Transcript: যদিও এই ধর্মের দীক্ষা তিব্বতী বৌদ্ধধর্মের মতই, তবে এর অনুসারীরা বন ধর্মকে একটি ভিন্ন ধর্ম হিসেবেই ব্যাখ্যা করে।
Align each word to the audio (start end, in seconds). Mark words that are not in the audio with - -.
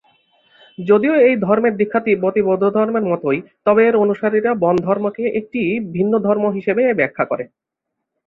যদিও 0.77 1.15
এই 1.27 1.35
ধর্মের 1.37 1.73
দীক্ষা 1.77 1.99
তিব্বতী 1.99 2.41
বৌদ্ধধর্মের 2.43 3.05
মতই, 3.11 3.39
তবে 3.65 3.81
এর 3.85 3.95
অনুসারীরা 3.95 4.51
বন 4.63 4.75
ধর্মকে 4.87 5.23
একটি 5.39 5.61
ভিন্ন 5.95 6.13
ধর্ম 6.19 6.43
হিসেবেই 6.57 6.97
ব্যাখ্যা 6.99 7.25
করে। 7.25 7.45